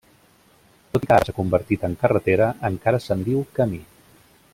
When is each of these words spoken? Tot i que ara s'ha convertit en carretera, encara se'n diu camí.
Tot 0.95 1.03
i 1.07 1.09
que 1.11 1.13
ara 1.17 1.27
s'ha 1.27 1.35
convertit 1.41 1.85
en 1.89 1.97
carretera, 2.05 2.47
encara 2.71 3.03
se'n 3.05 3.23
diu 3.29 3.45
camí. 3.61 3.83